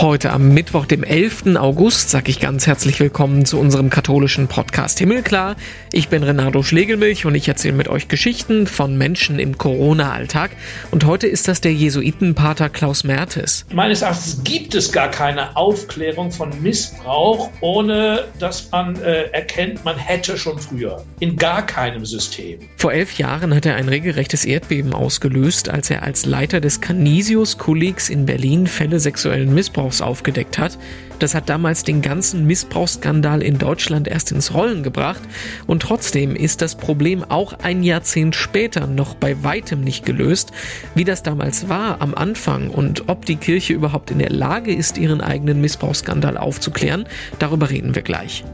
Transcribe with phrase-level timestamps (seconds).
[0.00, 1.56] Heute am Mittwoch, dem 11.
[1.56, 5.56] August, sage ich ganz herzlich willkommen zu unserem katholischen Podcast Himmelklar.
[5.90, 10.52] Ich bin Renato Schlegelmilch und ich erzähle mit euch Geschichten von Menschen im Corona-Alltag.
[10.92, 13.66] Und heute ist das der Jesuitenpater Klaus Mertes.
[13.72, 19.98] Meines Erachtens gibt es gar keine Aufklärung von Missbrauch, ohne dass man äh, erkennt, man
[19.98, 21.04] hätte schon früher.
[21.18, 22.60] In gar keinem System.
[22.76, 28.10] Vor elf Jahren hat er ein regelrechtes Erdbeben ausgelöst, als er als Leiter des Canisius-Kollegs
[28.10, 30.78] in Berlin Fälle sexuellen Missbrauchs Missbrauchs aufgedeckt hat.
[31.18, 35.20] Das hat damals den ganzen Missbrauchsskandal in Deutschland erst ins Rollen gebracht
[35.66, 40.52] und trotzdem ist das Problem auch ein Jahrzehnt später noch bei weitem nicht gelöst.
[40.94, 44.96] Wie das damals war am Anfang und ob die Kirche überhaupt in der Lage ist,
[44.96, 47.06] ihren eigenen Missbrauchsskandal aufzuklären,
[47.40, 48.44] darüber reden wir gleich.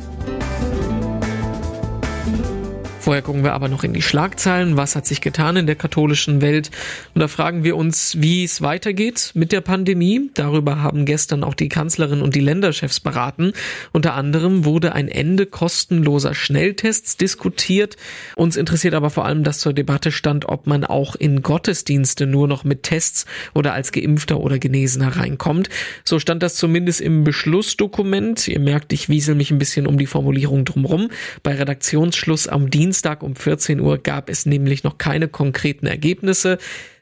[3.04, 4.78] Vorher gucken wir aber noch in die Schlagzeilen.
[4.78, 6.70] Was hat sich getan in der katholischen Welt?
[7.12, 10.30] Und da fragen wir uns, wie es weitergeht mit der Pandemie.
[10.32, 13.52] Darüber haben gestern auch die Kanzlerin und die Länderchefs beraten.
[13.92, 17.98] Unter anderem wurde ein Ende kostenloser Schnelltests diskutiert.
[18.36, 22.48] Uns interessiert aber vor allem, dass zur Debatte stand, ob man auch in Gottesdienste nur
[22.48, 25.68] noch mit Tests oder als Geimpfter oder Genesener reinkommt.
[26.04, 28.48] So stand das zumindest im Beschlussdokument.
[28.48, 31.10] Ihr merkt, ich wiesel mich ein bisschen um die Formulierung drumherum.
[31.42, 36.58] Bei Redaktionsschluss am Dienstag Dienstag um 14 Uhr gab es nämlich noch keine konkreten Ergebnisse.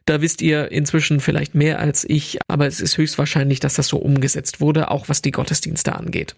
[0.07, 3.99] Da wisst ihr inzwischen vielleicht mehr als ich, aber es ist höchstwahrscheinlich, dass das so
[3.99, 6.35] umgesetzt wurde, auch was die Gottesdienste angeht.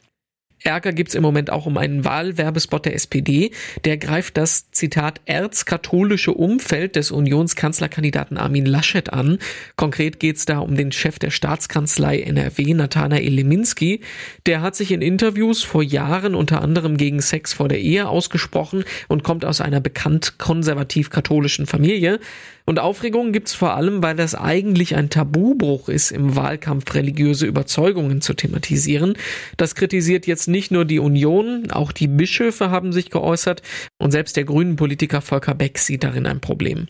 [0.65, 3.51] Ärger gibt's im Moment auch um einen Wahlwerbespot der SPD.
[3.85, 9.39] Der greift das, Zitat, erzkatholische Umfeld des Unionskanzlerkandidaten Armin Laschet an.
[9.77, 14.01] Konkret geht's da um den Chef der Staatskanzlei NRW, Nathanael Leminski.
[14.47, 18.85] Der hat sich in Interviews vor Jahren unter anderem gegen Sex vor der Ehe ausgesprochen
[19.09, 22.21] und kommt aus einer bekannt konservativ-katholischen Familie.
[22.67, 28.23] Und Aufregung gibt's vor allem, weil das eigentlich ein Tabubruch ist, im Wahlkampf religiöse Überzeugungen
[28.23, 29.19] zu thematisieren.
[29.59, 33.61] Das kritisiert jetzt nicht nur die Union, auch die Bischöfe haben sich geäußert
[33.99, 36.87] und selbst der grünen Politiker Volker Beck sieht darin ein Problem.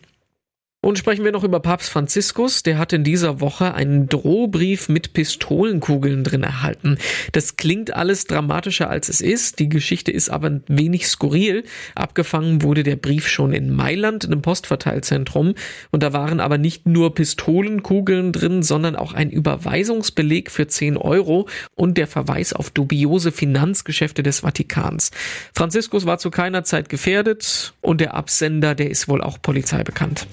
[0.85, 2.61] Und sprechen wir noch über Papst Franziskus.
[2.61, 6.99] Der hat in dieser Woche einen Drohbrief mit Pistolenkugeln drin erhalten.
[7.31, 9.57] Das klingt alles dramatischer als es ist.
[9.57, 11.63] Die Geschichte ist aber ein wenig skurril.
[11.95, 15.55] Abgefangen wurde der Brief schon in Mailand in einem Postverteilzentrum.
[15.89, 21.47] Und da waren aber nicht nur Pistolenkugeln drin, sondern auch ein Überweisungsbeleg für 10 Euro
[21.73, 25.09] und der Verweis auf dubiose Finanzgeschäfte des Vatikans.
[25.51, 30.27] Franziskus war zu keiner Zeit gefährdet und der Absender, der ist wohl auch Polizei bekannt.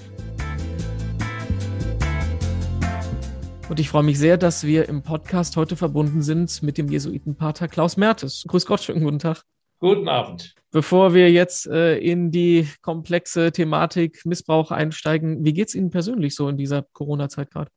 [3.73, 7.69] Und ich freue mich sehr, dass wir im Podcast heute verbunden sind mit dem Jesuitenpater
[7.69, 8.45] Klaus Mertes.
[8.47, 9.45] Grüß Gott, schönen guten Tag.
[9.79, 10.55] Guten Abend.
[10.73, 16.35] Bevor wir jetzt äh, in die komplexe Thematik Missbrauch einsteigen, wie geht es Ihnen persönlich
[16.35, 17.71] so in dieser Corona-Zeit gerade?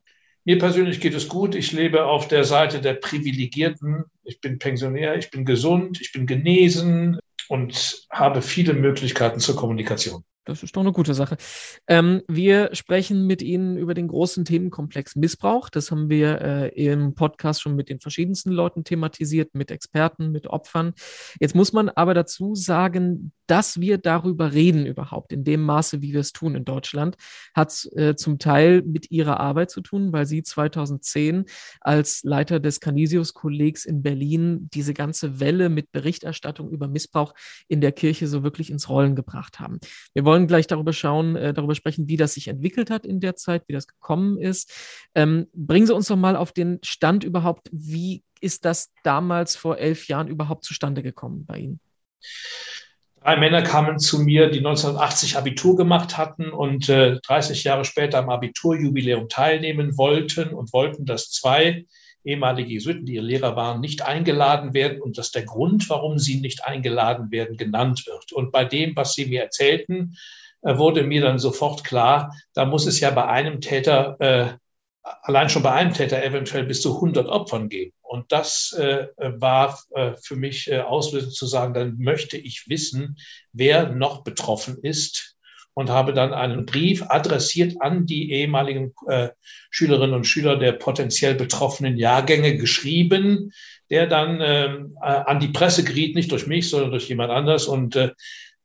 [0.43, 1.55] Mir persönlich geht es gut.
[1.55, 4.03] Ich lebe auf der Seite der Privilegierten.
[4.25, 10.25] Ich bin Pensionär, ich bin gesund, ich bin genesen und habe viele Möglichkeiten zur Kommunikation.
[10.45, 11.37] Das ist doch eine gute Sache.
[11.87, 15.69] Ähm, wir sprechen mit Ihnen über den großen Themenkomplex Missbrauch.
[15.69, 20.47] Das haben wir äh, im Podcast schon mit den verschiedensten Leuten thematisiert, mit Experten, mit
[20.47, 20.93] Opfern.
[21.39, 26.13] Jetzt muss man aber dazu sagen, dass wir darüber reden überhaupt, in dem Maße, wie
[26.13, 27.15] wir es tun in Deutschland,
[27.53, 31.45] hat äh, zum Teil mit Ihrer Arbeit zu tun, weil Sie 2010
[31.81, 37.33] als Leiter des Canisius-Kollegs in Berlin diese ganze Welle mit Berichterstattung über Missbrauch
[37.67, 39.79] in der Kirche so wirklich ins Rollen gebracht haben.
[40.13, 43.35] Wir wollen gleich darüber schauen, äh, darüber sprechen, wie das sich entwickelt hat in der
[43.35, 44.71] Zeit, wie das gekommen ist.
[45.15, 49.77] Ähm, bringen Sie uns doch mal auf den Stand überhaupt, wie ist das damals vor
[49.77, 51.79] elf Jahren überhaupt zustande gekommen bei Ihnen?
[53.21, 58.19] Drei Männer kamen zu mir, die 1980 Abitur gemacht hatten und äh, 30 Jahre später
[58.19, 61.85] am Abiturjubiläum teilnehmen wollten und wollten, dass zwei
[62.25, 66.41] ehemalige Jesuiten, die ihr Lehrer waren, nicht eingeladen werden und dass der Grund, warum sie
[66.41, 68.31] nicht eingeladen werden, genannt wird.
[68.33, 70.15] Und bei dem, was sie mir erzählten,
[70.61, 74.53] äh, wurde mir dann sofort klar, da muss es ja bei einem Täter äh,
[75.21, 77.93] allein schon bei einem Täter eventuell bis zu 100 Opfern geben.
[78.01, 83.17] Und das äh, war äh, für mich äh, auslösend zu sagen, dann möchte ich wissen,
[83.51, 85.34] wer noch betroffen ist
[85.75, 89.29] und habe dann einen Brief adressiert an die ehemaligen äh,
[89.69, 93.51] Schülerinnen und Schüler der potenziell betroffenen Jahrgänge geschrieben,
[93.89, 97.67] der dann ähm, äh, an die Presse geriet, nicht durch mich, sondern durch jemand anders
[97.67, 98.11] und äh,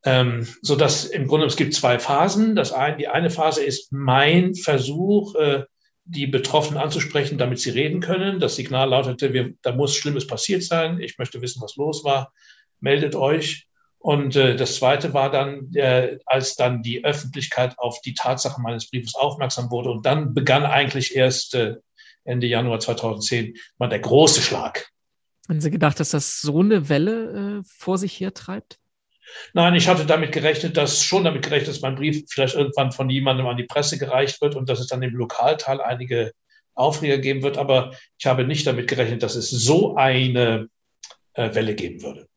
[0.04, 2.54] ähm, so dass im Grunde es gibt zwei Phasen.
[2.54, 5.64] Das eine, die eine Phase ist mein Versuch, äh,
[6.04, 8.38] die Betroffenen anzusprechen, damit sie reden können.
[8.38, 11.00] Das Signal lautete, wir, da muss Schlimmes passiert sein.
[11.00, 12.32] Ich möchte wissen, was los war.
[12.78, 13.66] Meldet euch.
[14.00, 18.90] Und äh, das Zweite war dann, äh, als dann die Öffentlichkeit auf die Tatsache meines
[18.90, 19.90] Briefes aufmerksam wurde.
[19.90, 21.76] Und dann begann eigentlich erst äh,
[22.24, 24.88] Ende Januar 2010 mal der große Schlag.
[25.50, 28.78] Haben Sie gedacht, dass das so eine Welle äh, vor sich her treibt?
[29.52, 33.10] Nein, ich hatte damit gerechnet, dass schon damit gerechnet, dass mein Brief vielleicht irgendwann von
[33.10, 36.32] jemandem an die Presse gereicht wird und dass es dann im Lokalteil einige
[36.74, 37.58] Aufreger geben wird.
[37.58, 40.68] Aber ich habe nicht damit gerechnet, dass es so eine
[41.34, 42.29] äh, Welle geben würde.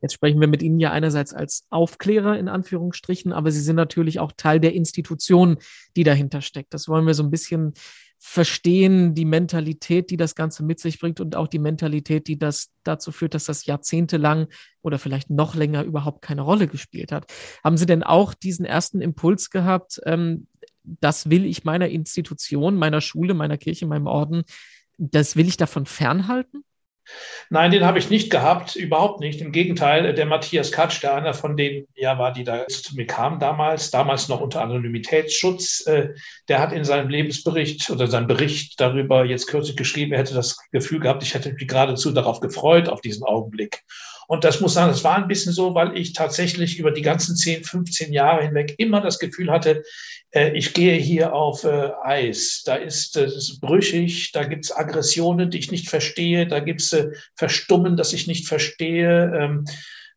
[0.00, 4.20] Jetzt sprechen wir mit Ihnen ja einerseits als Aufklärer in Anführungsstrichen, aber Sie sind natürlich
[4.20, 5.56] auch Teil der Institution,
[5.96, 6.74] die dahinter steckt.
[6.74, 7.72] Das wollen wir so ein bisschen
[8.18, 12.70] verstehen, die Mentalität, die das Ganze mit sich bringt und auch die Mentalität, die das
[12.82, 14.48] dazu führt, dass das jahrzehntelang
[14.82, 17.30] oder vielleicht noch länger überhaupt keine Rolle gespielt hat.
[17.62, 20.46] Haben Sie denn auch diesen ersten Impuls gehabt, ähm,
[20.82, 24.44] das will ich meiner Institution, meiner Schule, meiner Kirche, meinem Orden,
[24.98, 26.64] das will ich davon fernhalten?
[27.50, 29.40] Nein, den habe ich nicht gehabt, überhaupt nicht.
[29.40, 33.06] Im Gegenteil, der Matthias Katsch, der einer von denen ja war, die da zu mir
[33.06, 36.08] kam damals, damals noch unter Anonymitätsschutz, äh,
[36.48, 40.56] der hat in seinem Lebensbericht oder seinem Bericht darüber jetzt kürzlich geschrieben, er hätte das
[40.72, 43.84] Gefühl gehabt, ich hätte mich geradezu darauf gefreut, auf diesen Augenblick.
[44.26, 47.36] Und das muss sagen, es war ein bisschen so, weil ich tatsächlich über die ganzen
[47.36, 49.82] 10, 15 Jahre hinweg immer das Gefühl hatte,
[50.32, 52.62] äh, ich gehe hier auf äh, Eis.
[52.64, 56.92] Da ist es brüchig, da gibt es Aggressionen, die ich nicht verstehe, da gibt es
[56.92, 59.64] äh, Verstummen, das ich nicht verstehe, ähm,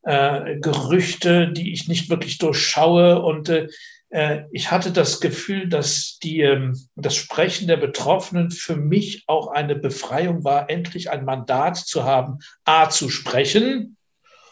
[0.04, 3.22] äh, Gerüchte, die ich nicht wirklich durchschaue.
[3.22, 3.68] Und äh,
[4.10, 9.48] äh, ich hatte das Gefühl, dass die, ähm, das Sprechen der Betroffenen für mich auch
[9.48, 13.98] eine Befreiung war, endlich ein Mandat zu haben, A zu sprechen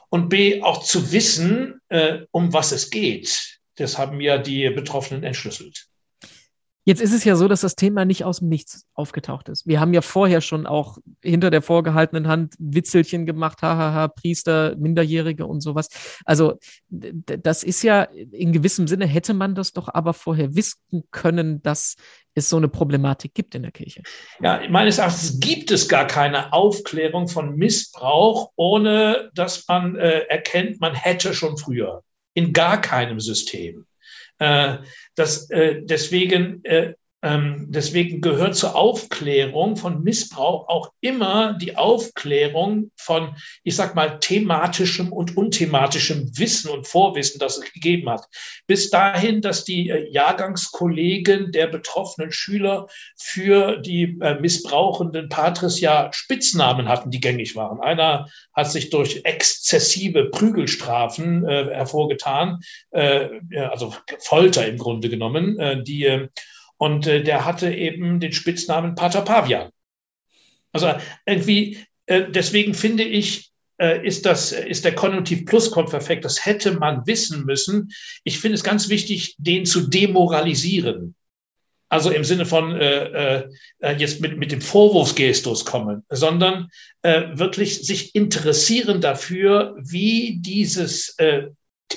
[0.10, 3.60] und B auch zu wissen, äh, um was es geht.
[3.76, 5.88] Das haben mir die Betroffenen entschlüsselt.
[6.88, 9.68] Jetzt ist es ja so, dass das Thema nicht aus dem Nichts aufgetaucht ist.
[9.68, 15.46] Wir haben ja vorher schon auch hinter der vorgehaltenen Hand Witzelchen gemacht, hahaha, Priester, Minderjährige
[15.46, 15.90] und sowas.
[16.24, 16.54] Also
[16.88, 21.98] das ist ja in gewissem Sinne, hätte man das doch aber vorher wissen können, dass
[22.36, 24.04] es so eine Problematik gibt in der Kirche.
[24.40, 30.80] Ja, meines Erachtens gibt es gar keine Aufklärung von Missbrauch, ohne dass man äh, erkennt,
[30.80, 32.02] man hätte schon früher.
[32.34, 33.86] In gar keinem System.
[34.40, 34.78] Äh,
[35.16, 36.94] das, äh, deswegen äh,
[37.68, 45.12] deswegen gehört zur Aufklärung von Missbrauch auch immer die Aufklärung von, ich sag mal, thematischem
[45.12, 48.26] und unthematischem Wissen und Vorwissen, das es gegeben hat.
[48.68, 52.88] Bis dahin, dass die äh, Jahrgangskollegen der betroffenen Schüler
[53.18, 57.80] für die äh, missbrauchenden Patres ja Spitznamen hatten, die gängig waren.
[57.80, 62.60] Einer hat sich durch exzessive Prügelstrafen äh, hervorgetan,
[62.92, 63.28] äh,
[63.70, 66.28] also Folter im Grunde genommen, äh, die äh,
[66.78, 69.70] und äh, der hatte eben den Spitznamen Pater Pavian.
[70.72, 70.94] Also
[71.26, 77.06] irgendwie, äh, deswegen finde ich, äh, ist das, ist der Konjunktiv Pluskonperfekt, das hätte man
[77.06, 77.90] wissen müssen.
[78.24, 81.16] Ich finde es ganz wichtig, den zu demoralisieren.
[81.90, 83.46] Also im Sinne von äh,
[83.80, 86.70] äh, jetzt mit, mit dem Vorwurfsgestus kommen, sondern
[87.02, 91.48] äh, wirklich sich interessieren dafür, wie dieses äh,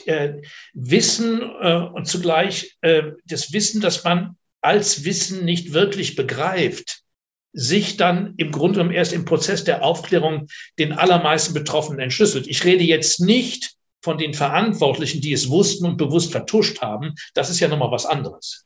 [0.06, 0.34] äh,
[0.74, 7.02] Wissen äh, und zugleich äh, das Wissen, dass man als Wissen nicht wirklich begreift,
[7.52, 10.46] sich dann im Grunde genommen erst im Prozess der Aufklärung
[10.78, 12.46] den allermeisten Betroffenen entschlüsselt.
[12.46, 17.14] Ich rede jetzt nicht von den Verantwortlichen, die es wussten und bewusst vertuscht haben.
[17.34, 18.64] Das ist ja nochmal was anderes.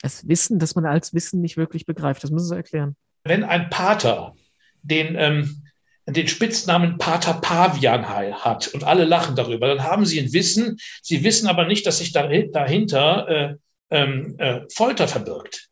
[0.00, 2.96] Das Wissen, das man als Wissen nicht wirklich begreift, das müssen Sie erklären.
[3.24, 4.34] Wenn ein Pater
[4.82, 5.62] den, ähm,
[6.06, 10.78] den Spitznamen Pater Pavian hat und alle lachen darüber, dann haben sie ein Wissen.
[11.02, 13.54] Sie wissen aber nicht, dass sich dahinter äh,
[13.90, 15.68] ähm, äh, Folter verbirgt.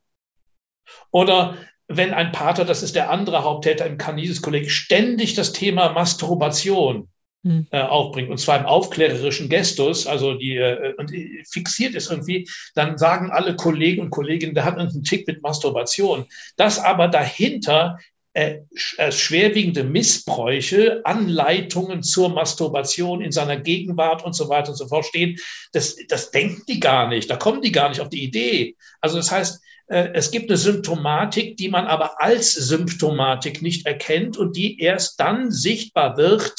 [1.11, 1.57] Oder
[1.89, 7.09] wenn ein Pater, das ist der andere Haupttäter im Canisius-Kolleg, ständig das Thema Masturbation
[7.45, 7.67] hm.
[7.71, 11.11] äh, aufbringt, und zwar im aufklärerischen Gestus, also die äh, und
[11.51, 16.27] fixiert ist irgendwie, dann sagen alle Kollegen und Kolleginnen, der hat einen Tick mit Masturbation.
[16.57, 17.99] Das aber dahinter
[18.39, 18.61] äh,
[18.99, 25.07] äh, schwerwiegende Missbräuche, Anleitungen zur Masturbation in seiner Gegenwart und so weiter und so fort
[25.07, 25.37] stehen,
[25.73, 28.77] das, das denken die gar nicht, da kommen die gar nicht auf die Idee.
[29.01, 34.37] Also das heißt, äh, es gibt eine Symptomatik, die man aber als Symptomatik nicht erkennt
[34.37, 36.55] und die erst dann sichtbar wird,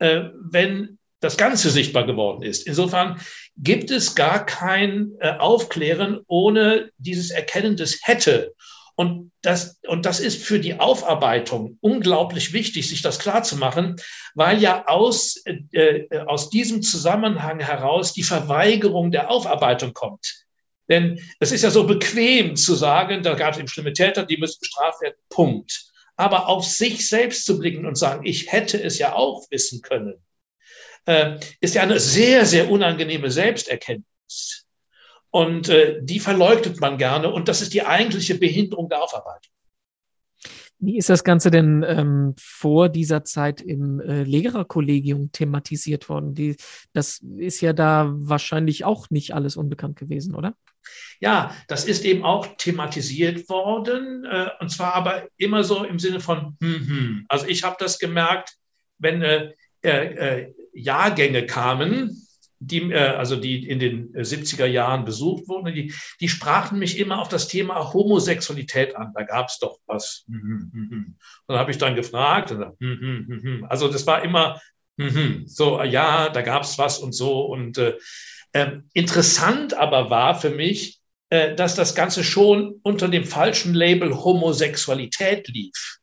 [0.00, 2.66] wenn das Ganze sichtbar geworden ist.
[2.66, 3.20] Insofern
[3.58, 8.54] gibt es gar kein Aufklären ohne dieses Erkennen des Hätte.
[9.00, 13.96] Und das, und das ist für die Aufarbeitung unglaublich wichtig, sich das klar zu machen,
[14.34, 15.42] weil ja aus,
[15.72, 20.44] äh, aus diesem Zusammenhang heraus die Verweigerung der Aufarbeitung kommt.
[20.90, 24.36] Denn es ist ja so bequem zu sagen, da gab es eben schlimme Täter, die
[24.36, 25.82] müssen bestraft werden, Punkt.
[26.16, 30.22] Aber auf sich selbst zu blicken und sagen, ich hätte es ja auch wissen können,
[31.06, 34.66] äh, ist ja eine sehr, sehr unangenehme Selbsterkenntnis.
[35.30, 37.30] Und äh, die verleugnet man gerne.
[37.30, 39.52] Und das ist die eigentliche Behinderung der Aufarbeitung.
[40.82, 46.34] Wie ist das Ganze denn ähm, vor dieser Zeit im äh, Lehrerkollegium thematisiert worden?
[46.34, 46.56] Die,
[46.94, 50.54] das ist ja da wahrscheinlich auch nicht alles unbekannt gewesen, oder?
[51.20, 56.20] Ja, das ist eben auch thematisiert worden, äh, und zwar aber immer so im Sinne
[56.20, 57.26] von, hm, hm.
[57.28, 58.54] also ich habe das gemerkt,
[58.98, 59.90] wenn äh, äh,
[60.46, 62.26] äh Jahrgänge kamen,
[62.60, 67.20] die, äh, also die in den 70er Jahren besucht wurden, die, die sprachen mich immer
[67.20, 69.12] auf das Thema Homosexualität an.
[69.14, 70.24] Da gab es doch was.
[70.28, 71.16] Und hm, hm, hm,
[71.48, 72.54] dann habe ich dann gefragt.
[73.68, 74.60] Also das war immer
[75.46, 77.42] so, ja, da gab es was und so.
[77.42, 77.96] Und äh,
[78.52, 81.00] äh, interessant aber war für mich,
[81.30, 85.98] äh, dass das Ganze schon unter dem falschen Label Homosexualität lief.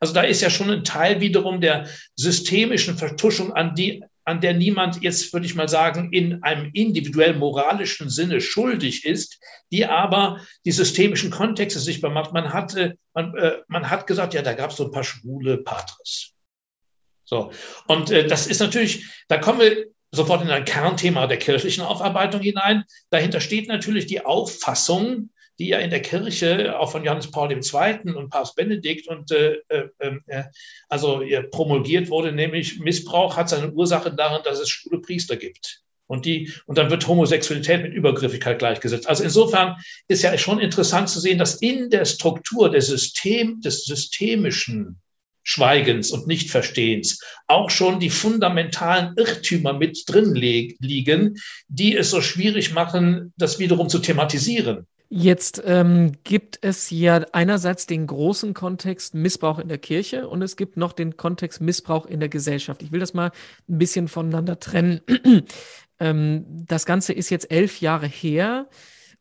[0.00, 4.52] Also da ist ja schon ein Teil wiederum der systemischen Vertuschung, an die an der
[4.52, 9.40] niemand jetzt, würde ich mal sagen, in einem individuell moralischen Sinne schuldig ist,
[9.72, 12.34] die aber die systemischen Kontexte sichtbar macht.
[12.34, 15.56] Man, hatte, man, äh, man hat gesagt, ja, da gab es so ein paar schwule
[15.56, 16.34] Patres.
[17.24, 17.50] So.
[17.86, 22.42] Und äh, das ist natürlich, da kommen wir sofort in ein Kernthema der kirchlichen Aufarbeitung
[22.42, 22.84] hinein.
[23.08, 28.12] Dahinter steht natürlich die Auffassung, die ja in der Kirche auch von Johannes Paul II.
[28.14, 30.44] und Papst Benedikt und äh, äh, äh,
[30.88, 35.82] also promulgiert wurde, nämlich Missbrauch hat seine Ursache darin, dass es schwule Priester gibt.
[36.06, 39.06] Und, die, und dann wird Homosexualität mit Übergriffigkeit gleichgesetzt.
[39.08, 43.84] Also insofern ist ja schon interessant zu sehen, dass in der Struktur der System, des
[43.84, 45.02] systemischen
[45.42, 51.38] Schweigens und Nichtverstehens auch schon die fundamentalen Irrtümer mit drin liegen,
[51.68, 54.86] die es so schwierig machen, das wiederum zu thematisieren.
[55.10, 60.56] Jetzt ähm, gibt es ja einerseits den großen Kontext Missbrauch in der Kirche und es
[60.56, 62.82] gibt noch den Kontext Missbrauch in der Gesellschaft.
[62.82, 63.32] Ich will das mal
[63.68, 65.00] ein bisschen voneinander trennen.
[65.98, 68.68] ähm, das Ganze ist jetzt elf Jahre her.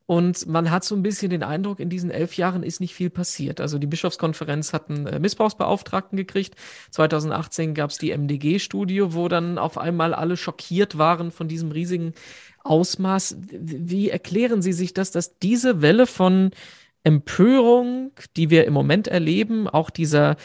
[0.10, 3.10] Und man hat so ein bisschen den Eindruck, in diesen elf Jahren ist nicht viel
[3.10, 3.60] passiert.
[3.60, 6.56] Also die Bischofskonferenz hat einen äh, Missbrauchsbeauftragten gekriegt.
[6.92, 12.14] 2018 gab es die MDG-Studie, wo dann auf einmal alle schockiert waren von diesem riesigen
[12.70, 13.38] Ausmaß.
[13.52, 16.52] Wie erklären Sie sich das, dass diese Welle von
[17.04, 20.36] Empörung, die wir im Moment erleben, auch dieser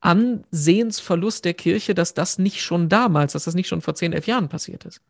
[0.00, 4.26] Ansehensverlust der Kirche, dass das nicht schon damals, dass das nicht schon vor zehn, elf
[4.26, 5.00] Jahren passiert ist?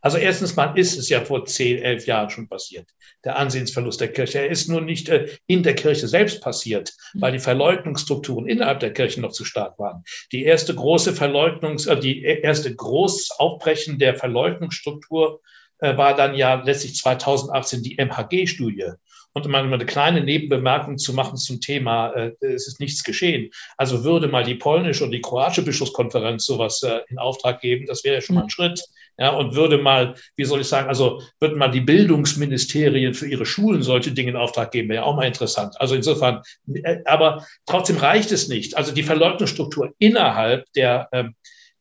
[0.00, 2.86] Also erstens mal ist es ja vor zehn, elf Jahren schon passiert,
[3.24, 4.38] der Ansehensverlust der Kirche.
[4.38, 7.22] Er ist nur nicht äh, in der Kirche selbst passiert, mhm.
[7.22, 10.04] weil die Verleugnungsstrukturen innerhalb der Kirche noch zu stark waren.
[10.30, 15.40] Die erste große Verleugnungs, äh, die erste groß Aufbrechen der Verleugnungsstruktur
[15.80, 18.92] war dann ja letztlich 2018 die MHG-Studie.
[19.38, 23.50] Und um eine kleine Nebenbemerkung zu machen zum Thema, äh, es ist nichts geschehen.
[23.76, 28.04] Also würde mal die polnische und die kroatische Bischofskonferenz sowas äh, in Auftrag geben, das
[28.04, 28.50] wäre ja schon mal ein mhm.
[28.50, 28.82] Schritt.
[29.20, 33.46] Ja, und würde mal, wie soll ich sagen, also würden mal die Bildungsministerien für ihre
[33.46, 35.74] Schulen solche Dinge in Auftrag geben, wäre ja auch mal interessant.
[35.80, 36.42] Also insofern,
[36.72, 38.76] äh, aber trotzdem reicht es nicht.
[38.76, 41.34] Also die Verleugnungsstruktur innerhalb der ähm,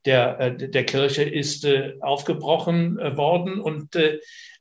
[0.05, 3.97] der, äh, der Kirche ist äh, aufgebrochen äh, worden und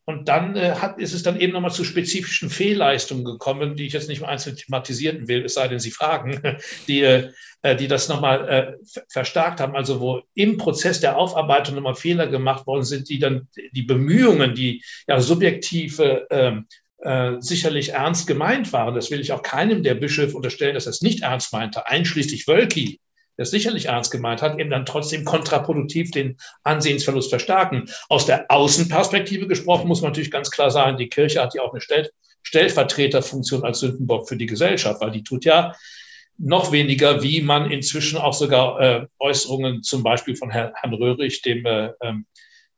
[0.08, 4.08] und dann hat, ist es dann eben nochmal zu spezifischen Fehlleistungen gekommen, die ich jetzt
[4.08, 6.40] nicht mehr einzeln thematisieren will, es sei denn, Sie fragen,
[6.86, 7.24] die,
[7.64, 8.78] die das nochmal
[9.08, 9.74] verstärkt haben.
[9.74, 14.54] Also wo im Prozess der Aufarbeitung nochmal Fehler gemacht worden sind, die dann die Bemühungen,
[14.54, 18.94] die ja subjektive ähm, äh, sicherlich ernst gemeint waren.
[18.94, 22.48] Das will ich auch keinem der Bischöfe unterstellen, dass er es nicht ernst meinte, einschließlich
[22.48, 23.00] Wölki,
[23.38, 27.88] der sicherlich ernst gemeint hat, eben dann trotzdem kontraproduktiv den Ansehensverlust verstärken.
[28.08, 31.72] Aus der Außenperspektive gesprochen muss man natürlich ganz klar sagen, die Kirche hat ja auch
[31.72, 32.10] eine Stell
[32.42, 35.74] Stellvertreterfunktion als Sündenbock für die Gesellschaft, weil die tut ja
[36.38, 41.42] noch weniger, wie man inzwischen auch sogar äh, Äußerungen zum Beispiel von Herrn, Herrn Röhrig,
[41.42, 42.26] dem, äh, ähm,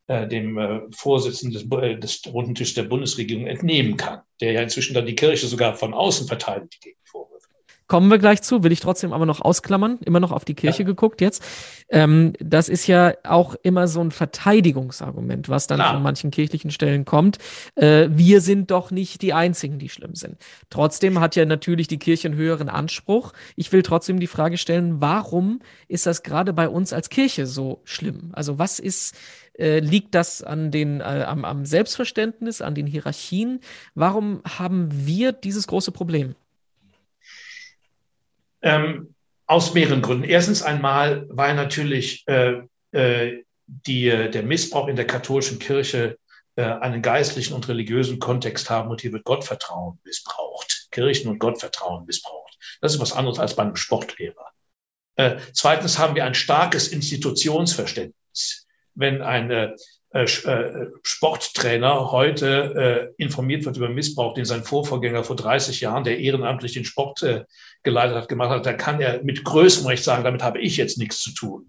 [0.06, 4.62] äh, dem äh, Vorsitzenden des, äh, des Runden Tisches der Bundesregierung, entnehmen kann, der ja
[4.62, 7.37] inzwischen dann die Kirche sogar von außen verteidigt gegen Vorwürfe.
[7.88, 10.82] Kommen wir gleich zu, will ich trotzdem aber noch ausklammern, immer noch auf die Kirche
[10.82, 10.86] ja.
[10.86, 11.42] geguckt jetzt.
[11.88, 15.94] Ähm, das ist ja auch immer so ein Verteidigungsargument, was dann Klar.
[15.94, 17.38] von manchen kirchlichen Stellen kommt.
[17.76, 20.36] Äh, wir sind doch nicht die Einzigen, die schlimm sind.
[20.68, 23.32] Trotzdem hat ja natürlich die Kirche einen höheren Anspruch.
[23.56, 27.80] Ich will trotzdem die Frage stellen, warum ist das gerade bei uns als Kirche so
[27.84, 28.32] schlimm?
[28.32, 29.16] Also was ist,
[29.58, 33.60] äh, liegt das an den, äh, am, am Selbstverständnis, an den Hierarchien?
[33.94, 36.34] Warum haben wir dieses große Problem?
[38.62, 39.14] Ähm,
[39.46, 40.24] aus mehreren Gründen.
[40.24, 42.62] Erstens einmal, weil natürlich äh,
[42.92, 46.18] äh, die, der Missbrauch in der katholischen Kirche
[46.56, 52.04] äh, einen geistlichen und religiösen Kontext haben und hier wird Gottvertrauen missbraucht, Kirchen- und Gottvertrauen
[52.04, 52.58] missbraucht.
[52.80, 54.48] Das ist was anderes als bei einem Sportlehrer.
[55.16, 58.66] Äh, zweitens haben wir ein starkes Institutionsverständnis.
[58.94, 59.76] Wenn eine äh, äh,
[61.02, 66.72] Sporttrainer heute äh, informiert wird über Missbrauch, den sein Vorvorgänger vor 30 Jahren, der ehrenamtlich
[66.72, 67.44] den Sport äh,
[67.82, 70.98] geleitet hat, gemacht hat, da kann er mit größtem Recht sagen, damit habe ich jetzt
[70.98, 71.68] nichts zu tun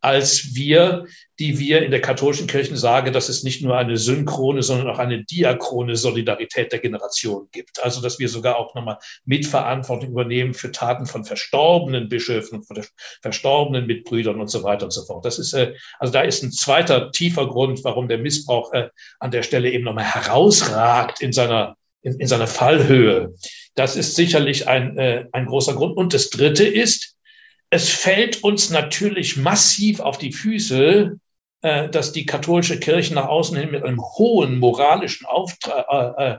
[0.00, 1.06] als wir,
[1.38, 4.98] die wir in der katholischen Kirche sagen, dass es nicht nur eine synchrone, sondern auch
[4.98, 7.82] eine diachrone Solidarität der Generation gibt.
[7.82, 12.84] Also, dass wir sogar auch nochmal Mitverantwortung übernehmen für Taten von verstorbenen Bischöfen, von
[13.22, 15.24] verstorbenen Mitbrüdern und so weiter und so fort.
[15.24, 19.30] Das ist, äh, also da ist ein zweiter tiefer Grund, warum der Missbrauch äh, an
[19.30, 23.34] der Stelle eben nochmal herausragt in seiner in, in seiner Fallhöhe.
[23.74, 25.96] Das ist sicherlich ein, äh, ein großer Grund.
[25.96, 27.15] Und das Dritte ist,
[27.70, 31.18] es fällt uns natürlich massiv auf die Füße,
[31.62, 36.38] äh, dass die katholische Kirche nach außen hin mit einem hohen moralischen Auftrag, äh, äh,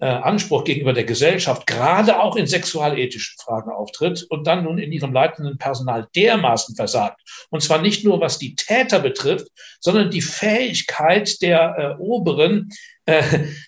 [0.00, 4.92] äh, Anspruch gegenüber der Gesellschaft, gerade auch in sexualethischen Fragen auftritt und dann nun in
[4.92, 7.20] ihrem leitenden Personal dermaßen versagt.
[7.50, 9.48] Und zwar nicht nur was die Täter betrifft,
[9.80, 12.70] sondern die Fähigkeit der äh, Oberen,
[13.06, 13.22] äh,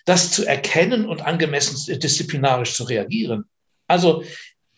[0.05, 3.49] das zu erkennen und angemessen disziplinarisch zu reagieren.
[3.87, 4.23] Also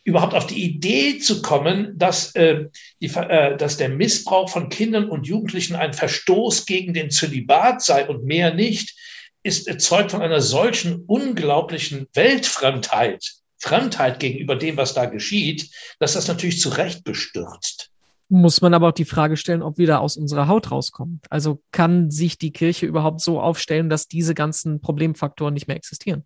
[0.03, 2.65] überhaupt auf die Idee zu kommen, dass, äh,
[3.01, 8.07] die, äh, dass der Missbrauch von Kindern und Jugendlichen ein Verstoß gegen den Zölibat sei
[8.07, 8.98] und mehr nicht,
[9.43, 15.69] ist erzeugt von einer solchen unglaublichen Weltfremdheit, Fremdheit gegenüber dem, was da geschieht,
[16.00, 17.89] dass das natürlich zu Recht bestürzt.
[18.29, 21.22] Muss man aber auch die Frage stellen, ob wir da aus unserer Haut rauskommen.
[21.29, 26.25] Also kann sich die Kirche überhaupt so aufstellen, dass diese ganzen Problemfaktoren nicht mehr existieren?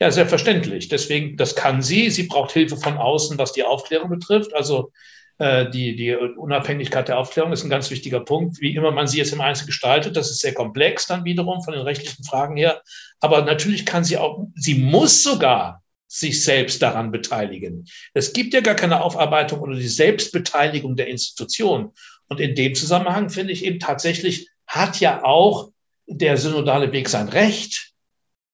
[0.00, 0.88] Ja, selbstverständlich.
[0.88, 2.08] Deswegen, das kann sie.
[2.08, 4.54] Sie braucht Hilfe von außen, was die Aufklärung betrifft.
[4.54, 4.92] Also
[5.36, 8.60] äh, die, die Unabhängigkeit der Aufklärung ist ein ganz wichtiger Punkt.
[8.62, 11.74] Wie immer man sie jetzt im Einzelnen gestaltet, das ist sehr komplex dann wiederum von
[11.74, 12.80] den rechtlichen Fragen her.
[13.20, 17.86] Aber natürlich kann sie auch, sie muss sogar sich selbst daran beteiligen.
[18.14, 21.92] Es gibt ja gar keine Aufarbeitung oder die Selbstbeteiligung der Institution.
[22.28, 25.70] Und in dem Zusammenhang finde ich eben tatsächlich, hat ja auch
[26.06, 27.89] der synodale Weg sein Recht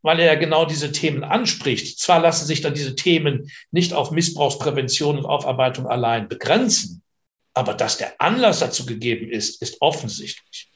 [0.03, 1.99] weil er ja genau diese Themen anspricht.
[1.99, 7.03] Zwar lassen sich dann diese Themen nicht auf Missbrauchsprävention und Aufarbeitung allein begrenzen,
[7.55, 10.71] aber dass der Anlass dazu gegeben ist, ist offensichtlich.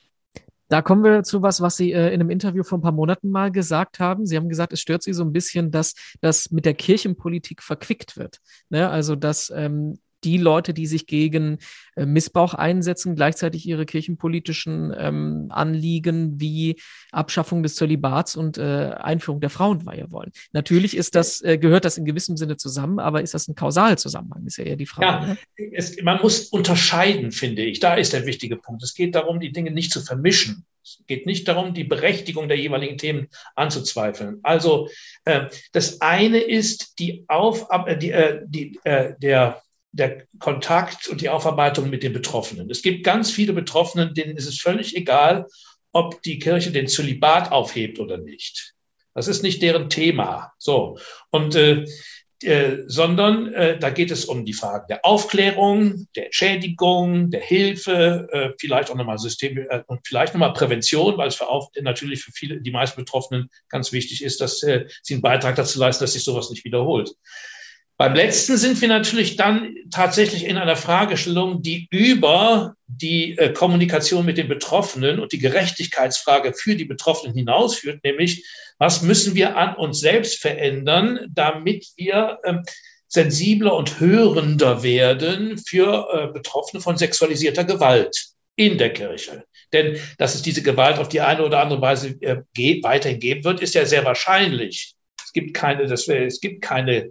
[0.70, 3.28] Da kommen wir zu was, was Sie äh, in einem Interview vor ein paar Monaten
[3.28, 4.24] mal gesagt haben.
[4.24, 8.16] Sie haben gesagt, es stört Sie so ein bisschen, dass das mit der Kirchenpolitik verquickt
[8.16, 8.38] wird.
[8.68, 8.88] Ne?
[8.88, 11.59] Also, dass ähm, die Leute, die sich gegen
[11.96, 16.80] äh, Missbrauch einsetzen, gleichzeitig ihre kirchenpolitischen ähm, Anliegen wie
[17.12, 20.33] Abschaffung des Zölibats und äh, Einführung der Frauenweihe wollen.
[20.52, 24.46] Natürlich ist das, äh, gehört das in gewissem Sinne zusammen, aber ist das ein Kausalzusammenhang,
[24.46, 25.06] ist ja eher die Frage.
[25.06, 25.72] Ja, ne?
[25.72, 27.80] es, man muss unterscheiden, finde ich.
[27.80, 28.83] Da ist der wichtige Punkt.
[28.83, 30.64] Es geht darum, die Dinge nicht zu vermischen.
[30.83, 34.40] Es geht nicht darum, die Berechtigung der jeweiligen Themen anzuzweifeln.
[34.42, 34.88] Also
[35.24, 41.20] äh, das eine ist die Auf, äh, die, äh, die, äh, der der Kontakt und
[41.20, 42.70] die Aufarbeitung mit den Betroffenen.
[42.70, 45.46] Es gibt ganz viele Betroffenen, denen ist es völlig egal,
[45.92, 48.74] ob die Kirche den Zölibat aufhebt oder nicht.
[49.14, 50.53] Das ist nicht deren Thema.
[50.59, 50.98] So.
[51.31, 51.85] Und äh,
[52.42, 58.29] äh, sondern äh, da geht es um die Fragen der Aufklärung, der Entschädigung, der Hilfe,
[58.33, 62.22] äh, vielleicht auch nochmal System äh, und vielleicht nochmal Prävention, weil es für auch natürlich
[62.22, 66.03] für viele, die meisten Betroffenen ganz wichtig ist, dass äh, sie einen Beitrag dazu leisten,
[66.03, 67.12] dass sich sowas nicht wiederholt.
[68.00, 74.24] Beim letzten sind wir natürlich dann tatsächlich in einer Fragestellung, die über die äh, Kommunikation
[74.24, 78.46] mit den Betroffenen und die Gerechtigkeitsfrage für die Betroffenen hinausführt, nämlich
[78.78, 82.62] was müssen wir an uns selbst verändern, damit wir ähm,
[83.06, 88.16] sensibler und hörender werden für äh, Betroffene von sexualisierter Gewalt
[88.56, 89.44] in der Kirche.
[89.74, 92.38] Denn dass es diese Gewalt auf die eine oder andere Weise äh,
[92.82, 94.94] weiterhin geben wird, ist ja sehr wahrscheinlich.
[95.22, 97.10] Es gibt keine, das, es gibt keine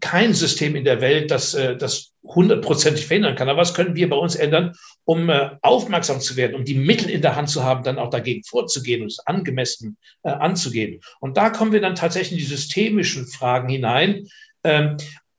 [0.00, 3.48] kein System in der Welt, das äh, das hundertprozentig verhindern kann.
[3.48, 4.74] Aber was können wir bei uns ändern,
[5.04, 8.10] um äh, aufmerksam zu werden, um die Mittel in der Hand zu haben, dann auch
[8.10, 11.00] dagegen vorzugehen und es angemessen äh, anzugehen?
[11.20, 14.28] Und da kommen wir dann tatsächlich in die systemischen Fragen hinein.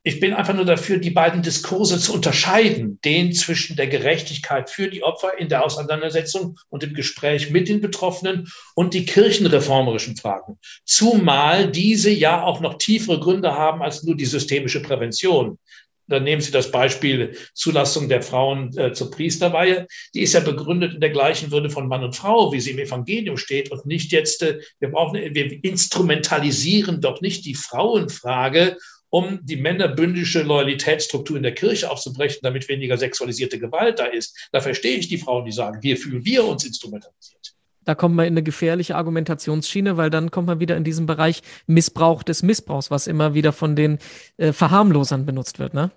[0.09, 4.87] Ich bin einfach nur dafür, die beiden Diskurse zu unterscheiden, den zwischen der Gerechtigkeit für
[4.87, 10.57] die Opfer in der Auseinandersetzung und im Gespräch mit den Betroffenen und die kirchenreformerischen Fragen.
[10.83, 15.59] Zumal diese ja auch noch tiefere Gründe haben als nur die systemische Prävention.
[16.07, 19.85] Dann nehmen Sie das Beispiel Zulassung der Frauen äh, zur Priesterweihe.
[20.15, 22.79] Die ist ja begründet in der gleichen Würde von Mann und Frau, wie sie im
[22.79, 28.75] Evangelium steht und nicht jetzt, äh, wir brauchen, wir instrumentalisieren doch nicht die Frauenfrage,
[29.09, 34.49] um die männerbündische Loyalitätsstruktur in der Kirche aufzubrechen, damit weniger sexualisierte Gewalt da ist.
[34.51, 37.55] Da verstehe ich die Frauen, die sagen, wir fühlen wir uns instrumentalisiert.
[37.85, 41.41] Da kommt man in eine gefährliche Argumentationsschiene, weil dann kommt man wieder in diesen Bereich
[41.65, 43.97] Missbrauch des Missbrauchs, was immer wieder von den
[44.37, 45.89] äh, Verharmlosern benutzt wird, ne?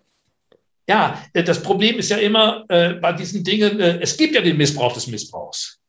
[0.88, 4.40] Ja, äh, das Problem ist ja immer äh, bei diesen Dingen, äh, es gibt ja
[4.40, 5.81] den Missbrauch des Missbrauchs.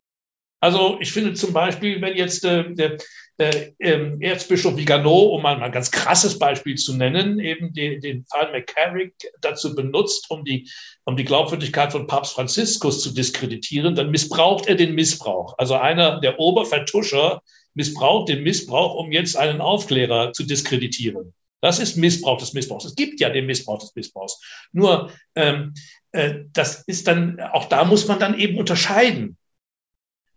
[0.64, 2.98] Also ich finde zum Beispiel, wenn jetzt äh, der
[3.38, 8.24] äh, ähm, Erzbischof Vigano, um mal ein ganz krasses Beispiel zu nennen, eben den, den
[8.28, 10.70] Fall McCarrick dazu benutzt, um die,
[11.04, 15.54] um die Glaubwürdigkeit von Papst Franziskus zu diskreditieren, dann missbraucht er den Missbrauch.
[15.58, 17.42] Also einer der Obervertuscher
[17.74, 21.34] missbraucht den Missbrauch, um jetzt einen Aufklärer zu diskreditieren.
[21.60, 22.86] Das ist Missbrauch des Missbrauchs.
[22.86, 24.40] Es gibt ja den Missbrauch des Missbrauchs.
[24.72, 25.74] Nur ähm,
[26.14, 29.38] äh, das ist dann, auch da muss man dann eben unterscheiden.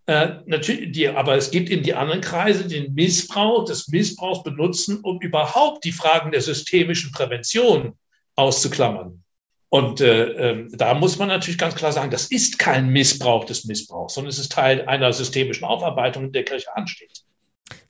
[0.06, 5.00] Äh, natürlich, die, aber es gibt in die anderen Kreise den Missbrauch des Missbrauchs benutzen,
[5.02, 7.94] um überhaupt die Fragen der systemischen Prävention
[8.36, 9.24] auszuklammern.
[9.68, 13.64] Und äh, äh, da muss man natürlich ganz klar sagen, das ist kein Missbrauch des
[13.64, 17.25] Missbrauchs, sondern es ist Teil einer systemischen Aufarbeitung, die der Kirche ansteht.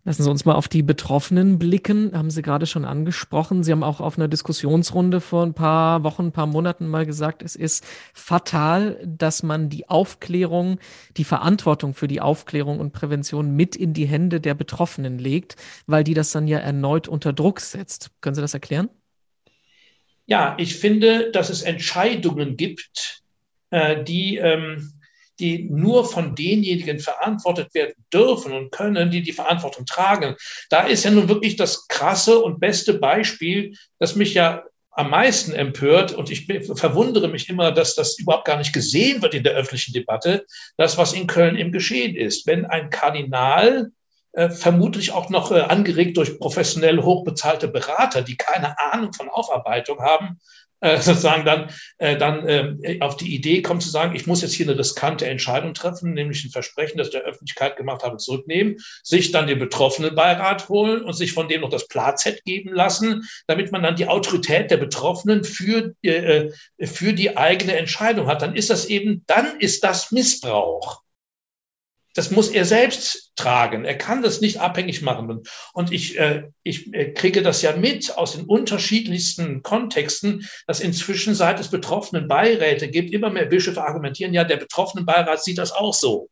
[0.07, 2.13] Lassen Sie uns mal auf die Betroffenen blicken.
[2.17, 3.65] Haben Sie gerade schon angesprochen.
[3.65, 7.43] Sie haben auch auf einer Diskussionsrunde vor ein paar Wochen, ein paar Monaten mal gesagt,
[7.43, 10.79] es ist fatal, dass man die Aufklärung,
[11.17, 15.57] die Verantwortung für die Aufklärung und Prävention mit in die Hände der Betroffenen legt,
[15.89, 18.13] weil die das dann ja erneut unter Druck setzt.
[18.21, 18.89] Können Sie das erklären?
[20.27, 23.25] Ja, ich finde, dass es Entscheidungen gibt,
[23.71, 24.93] äh, die ähm,
[25.39, 30.37] die nur von denjenigen verantwortet werden dürfen und können, die die Verantwortung tragen.
[30.71, 34.65] Da ist ja nun wirklich das krasse und beste Beispiel, das mich ja
[34.97, 39.35] am meisten empört und ich verwundere mich immer, dass das überhaupt gar nicht gesehen wird
[39.35, 40.47] in der öffentlichen Debatte,
[40.79, 42.47] das, was in Köln im Geschehen ist.
[42.47, 43.91] Wenn ein Kardinal
[44.33, 50.01] äh, vermutlich auch noch äh, angeregt durch professionell hochbezahlte Berater, die keine Ahnung von Aufarbeitung
[50.01, 50.41] haben,
[50.81, 54.55] äh, sozusagen dann, äh, dann äh, auf die Idee kommt zu sagen, ich muss jetzt
[54.55, 58.77] hier eine riskante Entscheidung treffen, nämlich ein Versprechen, das ich der Öffentlichkeit gemacht habe, zurücknehmen,
[59.03, 63.73] sich dann den Betroffenenbeirat holen und sich von dem noch das Platzett geben lassen, damit
[63.73, 66.51] man dann die Autorität der Betroffenen für, äh,
[66.83, 68.43] für die eigene Entscheidung hat.
[68.43, 71.06] Dann ist das eben, dann ist das Missbrauch
[72.17, 73.85] das muss er selbst tragen.
[73.85, 75.43] Er kann das nicht abhängig machen.
[75.75, 81.35] Und ich, äh, ich äh, kriege das ja mit aus den unterschiedlichsten Kontexten, dass inzwischen
[81.35, 85.73] seit es betroffenen Beiräte gibt, immer mehr Bischöfe argumentieren, ja, der betroffenen Beirat sieht das
[85.73, 86.31] auch so.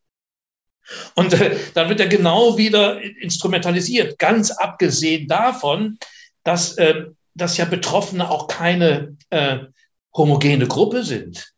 [1.14, 5.98] Und äh, dann wird er genau wieder instrumentalisiert, ganz abgesehen davon,
[6.44, 9.58] dass, äh, dass ja Betroffene auch keine äh,
[10.14, 11.53] homogene Gruppe sind.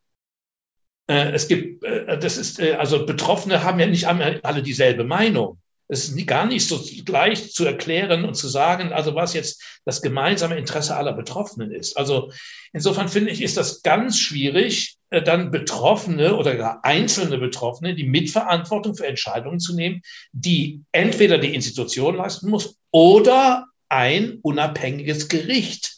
[1.07, 5.59] Äh, es gibt, äh, das ist, äh, also Betroffene haben ja nicht alle dieselbe Meinung.
[5.88, 10.03] Es ist gar nicht so leicht zu erklären und zu sagen, also was jetzt das
[10.03, 11.97] gemeinsame Interesse aller Betroffenen ist.
[11.97, 12.33] Also
[12.73, 18.97] insofern finde ich, ist das ganz schwierig, dann Betroffene oder gar einzelne Betroffene die Mitverantwortung
[18.97, 25.95] für Entscheidungen zu nehmen, die entweder die Institution leisten muss oder ein unabhängiges Gericht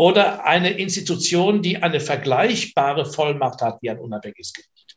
[0.00, 4.96] oder eine Institution, die eine vergleichbare Vollmacht hat wie ein unabhängiges Gericht.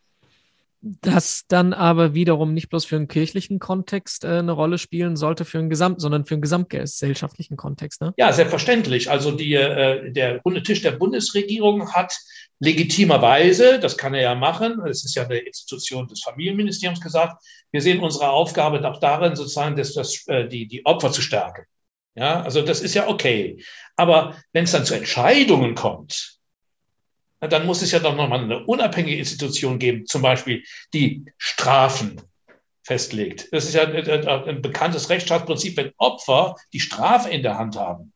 [0.79, 5.43] Das dann aber wiederum nicht bloß für einen kirchlichen Kontext äh, eine Rolle spielen sollte,
[5.43, 7.99] für einen Gesamt, sondern für einen gesamtgesellschaftlichen Kontext.
[7.99, 8.13] Ne?
[8.15, 9.11] Ja, selbstverständlich.
[9.11, 12.17] Also die, äh, der runde Tisch der Bundesregierung hat
[12.59, 17.81] legitimerweise, das kann er ja machen, es ist ja eine Institution des Familienministeriums gesagt, wir
[17.81, 21.65] sehen unsere Aufgabe auch darin, sozusagen das, das, äh, die, die Opfer zu stärken.
[22.15, 23.63] Ja, also das ist ja okay.
[23.95, 26.37] Aber wenn es dann zu Entscheidungen kommt,
[27.39, 32.21] dann muss es ja doch nochmal eine unabhängige Institution geben, zum Beispiel die Strafen
[32.83, 33.51] festlegt.
[33.51, 38.13] Das ist ja ein bekanntes Rechtsstaatsprinzip, wenn Opfer die Strafe in der Hand haben,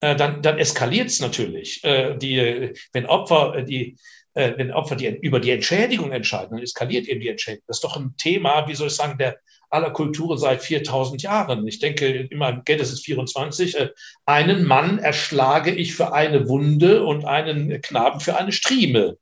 [0.00, 1.82] äh, dann, dann eskaliert es natürlich.
[1.84, 3.96] Äh, die, wenn Opfer die
[4.38, 7.64] wenn Opfer die, über die Entschädigung entscheiden, dann eskaliert eben die Entschädigung.
[7.68, 9.38] Das ist doch ein Thema, wie soll ich sagen, der
[9.70, 11.66] aller Kulturen seit 4000 Jahren.
[11.66, 13.90] Ich denke immer Genesis 24, äh,
[14.24, 19.16] einen Mann erschlage ich für eine Wunde und einen Knaben für eine Strieme.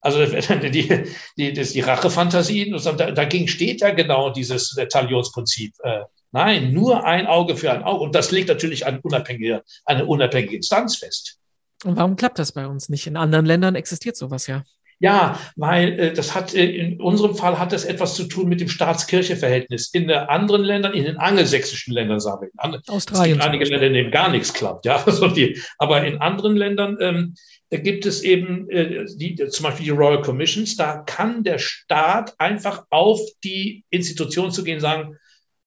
[0.00, 1.04] Also die,
[1.36, 5.74] die, das, die Rachefantasien, da, dagegen steht ja genau dieses Talionsprinzip.
[5.82, 6.00] Äh,
[6.32, 8.04] nein, nur ein Auge für ein Auge.
[8.04, 11.38] Und das legt natürlich eine unabhängige, eine unabhängige Instanz fest.
[11.84, 13.06] Und warum klappt das bei uns nicht?
[13.06, 14.64] In anderen Ländern existiert sowas ja.
[15.02, 18.60] Ja, weil äh, das hat äh, in unserem Fall hat das etwas zu tun mit
[18.60, 19.88] dem Staats-Kirche-Verhältnis.
[19.94, 23.38] In anderen Ländern, in den angelsächsischen Ländern, sagen wir, in Australien.
[23.38, 25.02] Es gibt einige Länder, in denen gar nichts klappt, ja.
[25.06, 27.34] Also die, aber in anderen Ländern ähm,
[27.70, 30.76] gibt es eben äh, die, zum Beispiel die Royal Commissions.
[30.76, 35.16] Da kann der Staat einfach auf die Institution zu gehen, sagen,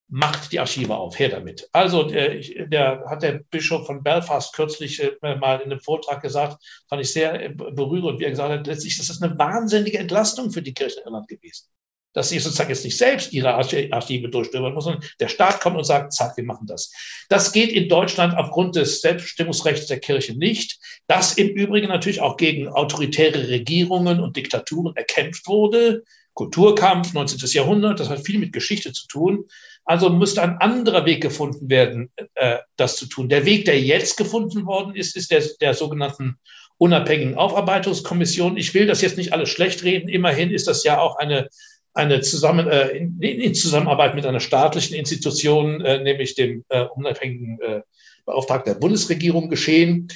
[0.10, 1.68] macht die Archive auf, her damit.
[1.72, 6.64] Also der, der hat der Bischof von Belfast kürzlich äh, mal in einem Vortrag gesagt,
[6.88, 10.52] fand ich sehr äh, berührend, wie er gesagt hat, letztlich ist das eine wahnsinnige Entlastung
[10.52, 11.68] für die Kirche in Irland gewesen.
[12.14, 15.84] Dass sie sozusagen jetzt nicht selbst ihre Archive durchstöbern muss, sondern der Staat kommt und
[15.84, 16.92] sagt, zack, wir machen das.
[17.30, 22.38] Das geht in Deutschland aufgrund des Selbstbestimmungsrechts der Kirche nicht, das im Übrigen natürlich auch
[22.38, 27.40] gegen autoritäre Regierungen und Diktaturen erkämpft wurde Kulturkampf, 19.
[27.52, 29.46] Jahrhundert, das hat viel mit Geschichte zu tun.
[29.86, 33.30] Also müsste ein anderer Weg gefunden werden, äh, das zu tun.
[33.30, 36.38] Der Weg, der jetzt gefunden worden ist, ist der, der sogenannten
[36.78, 38.58] unabhängigen Aufarbeitungskommission.
[38.58, 40.10] Ich will das jetzt nicht alles schlecht reden.
[40.10, 41.50] Immerhin ist das ja auch eine,
[41.94, 47.60] eine Zusammen, äh, in, in Zusammenarbeit mit einer staatlichen Institution, äh, nämlich dem äh, unabhängigen
[47.62, 47.82] äh,
[48.26, 50.08] Beauftragten der Bundesregierung geschehen.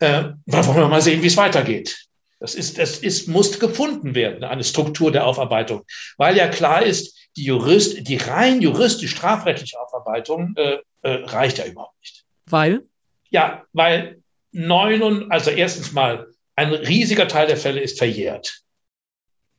[0.00, 2.06] Äh, wollen wir mal sehen, wie es weitergeht.
[2.40, 5.84] Das ist, das ist, muss gefunden werden, eine Struktur der Aufarbeitung,
[6.16, 11.66] weil ja klar ist, die Jurist, die rein juristisch strafrechtliche Aufarbeitung äh, äh, reicht ja
[11.66, 12.24] überhaupt nicht.
[12.46, 12.86] Weil?
[13.28, 14.22] Ja, weil
[14.52, 18.62] neun, also erstens mal, ein riesiger Teil der Fälle ist verjährt.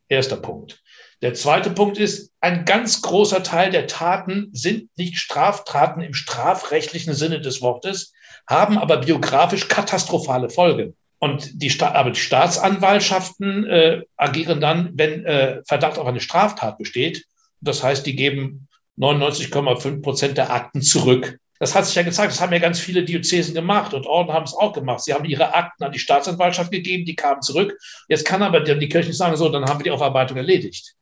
[0.10, 0.82] Erster Punkt.
[1.22, 7.13] Der zweite Punkt ist, ein ganz großer Teil der Taten sind nicht Straftaten im strafrechtlichen
[7.13, 8.12] Sinne des Wortes,
[8.48, 10.98] haben aber biografisch katastrophale Folgen.
[11.24, 17.26] Und die, aber die Staatsanwaltschaften äh, agieren dann, wenn äh, Verdacht auf eine Straftat besteht.
[17.60, 21.38] Das heißt, die geben 99,5 Prozent der Akten zurück.
[21.60, 24.46] Das hat sich ja gezeigt, das haben ja ganz viele Diözesen gemacht und Orden haben
[24.46, 25.04] es auch gemacht.
[25.04, 27.78] Sie haben ihre Akten an die Staatsanwaltschaft gegeben, die kamen zurück.
[28.10, 30.96] Jetzt kann aber die Kirche sagen, so, dann haben wir die Aufarbeitung erledigt.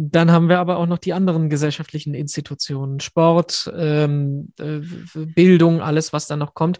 [0.00, 4.78] Dann haben wir aber auch noch die anderen gesellschaftlichen Institutionen, Sport, ähm, äh,
[5.14, 6.78] Bildung, alles, was da noch kommt.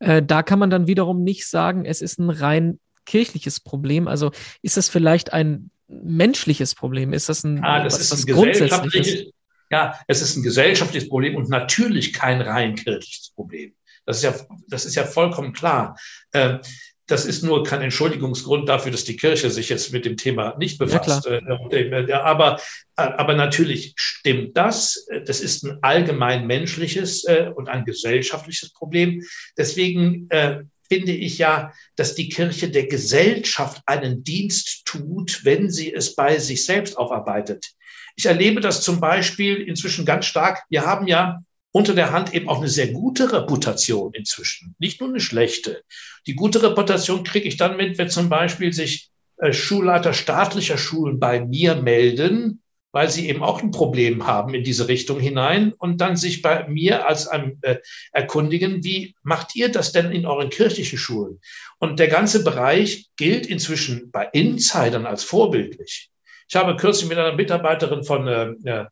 [0.00, 4.06] Äh, da kann man dann wiederum nicht sagen, es ist ein rein kirchliches Problem.
[4.06, 7.14] Also ist das vielleicht ein menschliches Problem?
[7.14, 9.32] Ist das ein, ah, das was, ist was ein grundsätzliches?
[9.70, 13.72] Ja, es ist ein gesellschaftliches Problem und natürlich kein rein kirchliches Problem.
[14.04, 14.34] Das ist ja,
[14.68, 15.96] das ist ja vollkommen klar.
[16.34, 16.60] Ähm,
[17.08, 20.78] das ist nur kein Entschuldigungsgrund dafür, dass die Kirche sich jetzt mit dem Thema nicht
[20.78, 21.26] befasst.
[21.26, 22.60] Ja, äh, aber,
[22.96, 25.06] aber natürlich stimmt das.
[25.24, 29.24] Das ist ein allgemein menschliches äh, und ein gesellschaftliches Problem.
[29.56, 35.92] Deswegen äh, finde ich ja, dass die Kirche der Gesellschaft einen Dienst tut, wenn sie
[35.92, 37.72] es bei sich selbst aufarbeitet.
[38.16, 40.62] Ich erlebe das zum Beispiel inzwischen ganz stark.
[40.68, 41.42] Wir haben ja
[41.72, 45.82] unter der Hand eben auch eine sehr gute Reputation inzwischen, nicht nur eine schlechte.
[46.26, 51.18] Die gute Reputation kriege ich dann mit, wenn zum Beispiel sich äh, Schulleiter staatlicher Schulen
[51.20, 56.00] bei mir melden, weil sie eben auch ein Problem haben in diese Richtung hinein und
[56.00, 57.76] dann sich bei mir als einem äh,
[58.12, 61.40] erkundigen, wie macht ihr das denn in euren kirchlichen Schulen?
[61.78, 66.10] Und der ganze Bereich gilt inzwischen bei Insidern als vorbildlich.
[66.48, 68.86] Ich habe kürzlich mit einer Mitarbeiterin von äh, äh,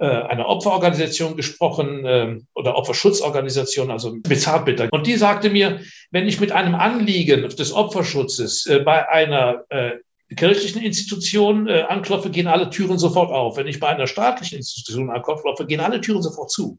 [0.00, 4.88] einer Opferorganisation gesprochen äh, oder Opferschutzorganisation, also mit Zartbitter.
[4.90, 9.92] Und die sagte mir, wenn ich mit einem Anliegen des Opferschutzes äh, bei einer äh,
[10.34, 13.56] kirchlichen Institution äh, anklopfe, gehen alle Türen sofort auf.
[13.56, 16.78] Wenn ich bei einer staatlichen Institution anklopfe, gehen alle Türen sofort zu.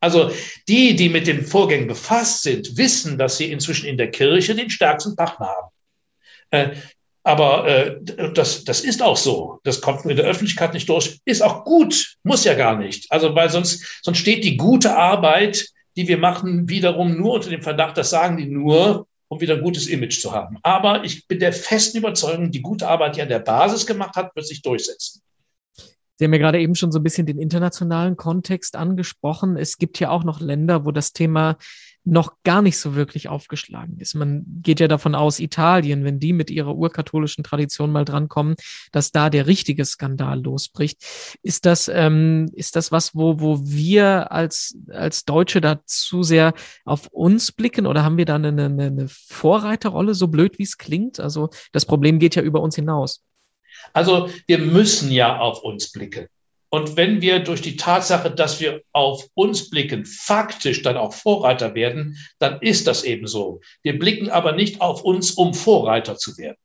[0.00, 0.30] Also
[0.68, 4.68] die, die mit den Vorgängen befasst sind, wissen, dass sie inzwischen in der Kirche den
[4.68, 5.70] stärksten Partner haben.
[7.24, 7.96] Aber äh,
[8.34, 9.58] das, das ist auch so.
[9.64, 11.20] Das kommt in der Öffentlichkeit nicht durch.
[11.24, 13.10] Ist auch gut, muss ja gar nicht.
[13.10, 17.62] Also, weil sonst, sonst steht die gute Arbeit, die wir machen, wiederum nur unter dem
[17.62, 20.58] Verdacht, das sagen die nur, um wieder ein gutes Image zu haben.
[20.62, 24.36] Aber ich bin der festen Überzeugung, die gute Arbeit, die an der Basis gemacht hat,
[24.36, 25.22] wird sich durchsetzen.
[26.16, 29.56] Sie haben ja gerade eben schon so ein bisschen den internationalen Kontext angesprochen.
[29.56, 31.56] Es gibt ja auch noch Länder, wo das Thema
[32.04, 34.14] noch gar nicht so wirklich aufgeschlagen ist.
[34.14, 38.56] Man geht ja davon aus, Italien, wenn die mit ihrer urkatholischen Tradition mal drankommen,
[38.92, 41.02] dass da der richtige Skandal losbricht.
[41.42, 46.52] Ist das, ähm, ist das was, wo, wo wir als, als Deutsche da zu sehr
[46.84, 50.76] auf uns blicken oder haben wir da eine, eine, eine Vorreiterrolle, so blöd wie es
[50.76, 51.20] klingt?
[51.20, 53.24] Also das Problem geht ja über uns hinaus.
[53.92, 56.28] Also wir müssen ja auf uns blicken.
[56.74, 61.76] Und wenn wir durch die Tatsache, dass wir auf uns blicken, faktisch dann auch Vorreiter
[61.76, 63.60] werden, dann ist das eben so.
[63.84, 66.56] Wir blicken aber nicht auf uns, um Vorreiter zu werden.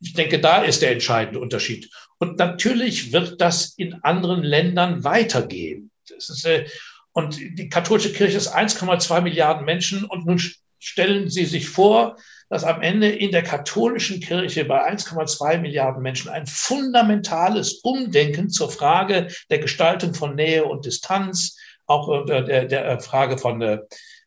[0.00, 1.90] Ich denke, da ist der entscheidende Unterschied.
[2.18, 5.90] Und natürlich wird das in anderen Ländern weitergehen.
[6.16, 6.66] Ist, äh,
[7.10, 10.04] und die katholische Kirche ist 1,2 Milliarden Menschen.
[10.04, 10.40] Und nun
[10.78, 12.18] stellen Sie sich vor,
[12.48, 18.70] dass am Ende in der katholischen Kirche bei 1,2 Milliarden Menschen ein fundamentales Umdenken zur
[18.70, 23.78] Frage der Gestaltung von Nähe und Distanz, auch äh, der, der Frage von, äh,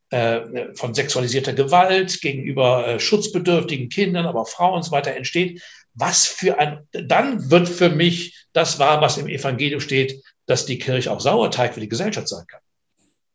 [0.10, 5.62] äh, von sexualisierter Gewalt gegenüber schutzbedürftigen Kindern, aber auch Frauen und so weiter entsteht.
[5.94, 10.78] Was für ein, dann wird für mich das wahr, was im Evangelium steht, dass die
[10.78, 12.62] Kirche auch Sauerteig für die Gesellschaft sein kann.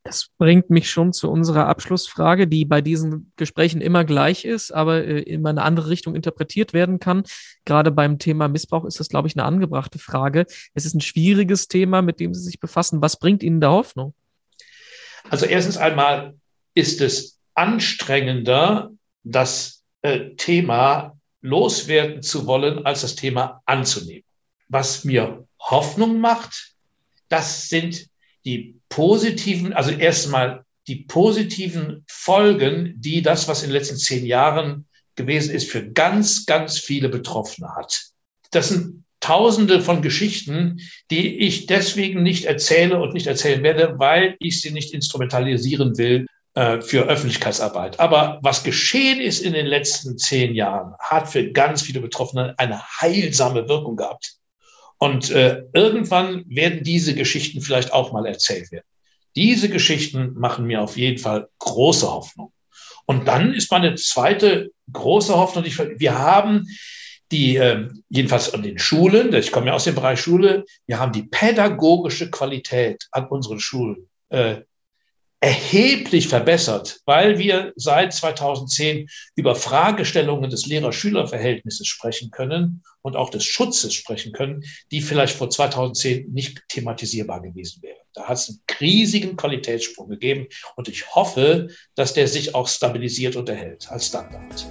[0.04, 5.04] Das bringt mich schon zu unserer Abschlussfrage, die bei diesen Gesprächen immer gleich ist, aber
[5.04, 7.22] äh, in eine andere Richtung interpretiert werden kann.
[7.64, 10.46] Gerade beim Thema Missbrauch ist das, glaube ich, eine angebrachte Frage.
[10.74, 13.00] Es ist ein schwieriges Thema, mit dem Sie sich befassen.
[13.00, 14.14] Was bringt Ihnen da Hoffnung?
[15.30, 16.34] Also erstens einmal
[16.74, 18.90] ist es anstrengender,
[19.22, 24.24] das äh, Thema loswerden zu wollen, als das Thema anzunehmen.
[24.68, 26.72] Was mir Hoffnung macht,
[27.28, 28.08] das sind
[28.44, 34.86] die positiven, also erstmal die positiven Folgen, die das, was in den letzten zehn Jahren
[35.14, 38.06] gewesen ist, für ganz, ganz viele Betroffene hat.
[38.50, 40.80] Das sind Tausende von Geschichten,
[41.12, 46.26] die ich deswegen nicht erzähle und nicht erzählen werde, weil ich sie nicht instrumentalisieren will
[46.54, 48.00] äh, für Öffentlichkeitsarbeit.
[48.00, 52.82] Aber was geschehen ist in den letzten zehn Jahren, hat für ganz viele Betroffene eine
[52.82, 54.38] heilsame Wirkung gehabt.
[55.02, 58.86] Und äh, irgendwann werden diese Geschichten vielleicht auch mal erzählt werden.
[59.34, 62.52] Diese Geschichten machen mir auf jeden Fall große Hoffnung.
[63.06, 66.68] Und dann ist meine zweite große Hoffnung, wir haben
[67.32, 71.10] die, äh, jedenfalls an den Schulen, ich komme ja aus dem Bereich Schule, wir haben
[71.10, 74.58] die pädagogische Qualität an unseren Schulen äh,
[75.42, 83.44] erheblich verbessert, weil wir seit 2010 über Fragestellungen des Lehrer-Schüler-Verhältnisses sprechen können und auch des
[83.44, 87.98] Schutzes sprechen können, die vielleicht vor 2010 nicht thematisierbar gewesen wären.
[88.14, 93.34] Da hat es einen riesigen Qualitätssprung gegeben und ich hoffe, dass der sich auch stabilisiert
[93.34, 94.66] und erhält als Standard.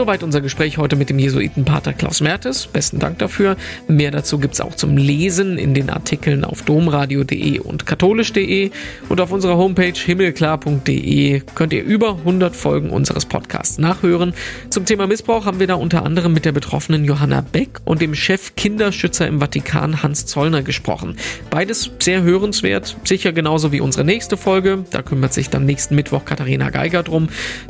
[0.00, 2.66] Soweit unser Gespräch heute mit dem Jesuitenpater Klaus Mertes.
[2.66, 3.58] Besten Dank dafür.
[3.86, 8.70] Mehr dazu gibt es auch zum Lesen in den Artikeln auf domradio.de und katholisch.de
[9.10, 14.32] und auf unserer Homepage himmelklar.de könnt ihr über 100 Folgen unseres Podcasts nachhören.
[14.70, 18.14] Zum Thema Missbrauch haben wir da unter anderem mit der betroffenen Johanna Beck und dem
[18.14, 21.16] Chef Kinderschützer im Vatikan Hans Zollner gesprochen.
[21.50, 24.86] Beides sehr hörenswert, sicher genauso wie unsere nächste Folge.
[24.92, 27.28] Da kümmert sich dann nächsten Mittwoch Katharina Geiger drum.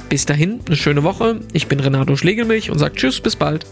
[0.09, 1.40] Bis dahin, eine schöne Woche.
[1.53, 3.64] Ich bin Renato Schlegelmilch und sagt Tschüss, bis bald.